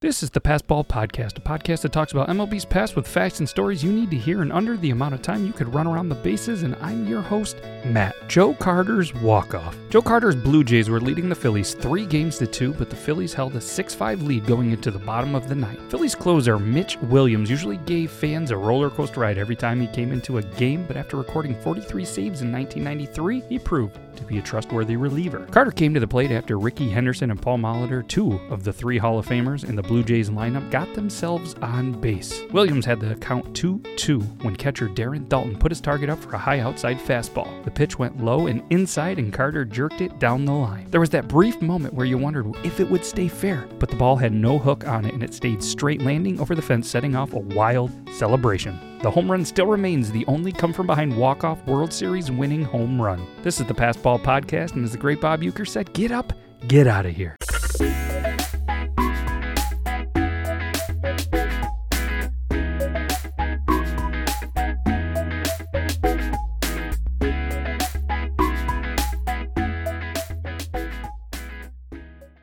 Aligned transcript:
This 0.00 0.22
is 0.22 0.28
the 0.28 0.42
Passball 0.42 0.86
Podcast, 0.86 1.38
a 1.38 1.40
podcast 1.40 1.80
that 1.80 1.92
talks 1.92 2.12
about 2.12 2.28
MLB's 2.28 2.66
past 2.66 2.96
with 2.96 3.08
facts 3.08 3.38
and 3.38 3.48
stories 3.48 3.82
you 3.82 3.90
need 3.90 4.10
to 4.10 4.18
hear 4.18 4.42
in 4.42 4.52
under 4.52 4.76
the 4.76 4.90
amount 4.90 5.14
of 5.14 5.22
time 5.22 5.46
you 5.46 5.54
could 5.54 5.72
run 5.72 5.86
around 5.86 6.10
the 6.10 6.14
bases. 6.16 6.64
And 6.64 6.76
I'm 6.82 7.08
your 7.08 7.22
host, 7.22 7.56
Matt. 7.82 8.14
Joe 8.28 8.52
Carter's 8.52 9.14
walk-off. 9.14 9.74
Joe 9.88 10.02
Carter's 10.02 10.36
Blue 10.36 10.62
Jays 10.62 10.90
were 10.90 11.00
leading 11.00 11.30
the 11.30 11.34
Phillies 11.34 11.72
three 11.72 12.04
games 12.04 12.36
to 12.36 12.46
two, 12.46 12.74
but 12.74 12.90
the 12.90 12.94
Phillies 12.94 13.32
held 13.32 13.56
a 13.56 13.58
6-5 13.58 14.22
lead 14.22 14.44
going 14.44 14.70
into 14.72 14.90
the 14.90 14.98
bottom 14.98 15.34
of 15.34 15.48
the 15.48 15.54
ninth. 15.54 15.80
Phillies 15.90 16.14
closer 16.14 16.58
Mitch 16.58 16.98
Williams 16.98 17.48
usually 17.48 17.78
gave 17.78 18.10
fans 18.10 18.50
a 18.50 18.56
roller 18.58 18.90
coaster 18.90 19.20
ride 19.20 19.38
every 19.38 19.56
time 19.56 19.80
he 19.80 19.86
came 19.86 20.12
into 20.12 20.36
a 20.36 20.42
game, 20.42 20.84
but 20.86 20.98
after 20.98 21.16
recording 21.16 21.58
43 21.62 22.04
saves 22.04 22.42
in 22.42 22.52
1993, 22.52 23.44
he 23.48 23.58
proved 23.58 23.98
to 24.16 24.24
be 24.24 24.38
a 24.38 24.42
trustworthy 24.42 24.96
reliever. 24.96 25.46
Carter 25.50 25.70
came 25.70 25.94
to 25.94 26.00
the 26.00 26.06
plate 26.06 26.30
after 26.30 26.58
Rickey 26.58 26.88
Henderson 26.88 27.30
and 27.30 27.40
Paul 27.40 27.58
Molitor, 27.58 28.06
two 28.06 28.40
of 28.50 28.64
the 28.64 28.72
three 28.72 28.98
Hall 28.98 29.18
of 29.18 29.26
Famers 29.26 29.68
in 29.68 29.76
the 29.76 29.82
Blue 29.82 30.02
Jays 30.02 30.30
lineup, 30.30 30.70
got 30.70 30.92
themselves 30.94 31.54
on 31.62 31.92
base. 31.92 32.42
Williams 32.52 32.84
had 32.84 33.00
the 33.00 33.14
count 33.16 33.54
2 33.54 33.78
2 33.96 34.20
when 34.42 34.56
catcher 34.56 34.88
Darren 34.88 35.26
Daulton 35.28 35.58
put 35.58 35.70
his 35.70 35.80
target 35.80 36.10
up 36.10 36.18
for 36.18 36.32
a 36.32 36.38
high 36.38 36.60
outside 36.60 36.98
fastball. 36.98 37.64
The 37.64 37.70
pitch 37.70 37.98
went 37.98 38.22
low 38.22 38.46
and 38.46 38.62
inside, 38.70 39.18
and 39.18 39.32
Carter 39.32 39.64
jerked 39.64 40.00
it 40.00 40.18
down 40.18 40.44
the 40.44 40.52
line. 40.52 40.90
There 40.90 41.00
was 41.00 41.10
that 41.10 41.28
brief 41.28 41.60
moment 41.60 41.94
where 41.94 42.06
you 42.06 42.18
wondered 42.18 42.46
if 42.64 42.80
it 42.80 42.88
would 42.88 43.04
stay 43.04 43.28
fair, 43.28 43.68
but 43.78 43.88
the 43.88 43.96
ball 43.96 44.16
had 44.16 44.32
no 44.32 44.58
hook 44.58 44.86
on 44.86 45.04
it 45.04 45.14
and 45.14 45.22
it 45.22 45.34
stayed 45.34 45.62
straight 45.62 46.02
landing 46.02 46.40
over 46.40 46.54
the 46.54 46.62
fence, 46.62 46.88
setting 46.88 47.16
off 47.16 47.32
a 47.32 47.38
wild 47.38 47.90
celebration. 48.12 48.95
The 49.06 49.12
home 49.12 49.30
run 49.30 49.44
still 49.44 49.68
remains 49.68 50.10
the 50.10 50.26
only 50.26 50.50
come 50.50 50.72
from 50.72 50.88
behind 50.88 51.16
walk-off 51.16 51.64
World 51.64 51.92
Series 51.92 52.32
winning 52.32 52.64
home 52.64 53.00
run. 53.00 53.24
This 53.44 53.60
is 53.60 53.66
the 53.68 53.72
Passball 53.72 54.20
Podcast, 54.20 54.72
and 54.72 54.84
as 54.84 54.90
the 54.90 54.98
great 54.98 55.20
Bob 55.20 55.42
Uecker 55.42 55.64
said, 55.64 55.92
get 55.92 56.10
up, 56.10 56.32
get 56.66 56.88
out 56.88 57.06
of 57.06 57.14
here. 57.14 57.35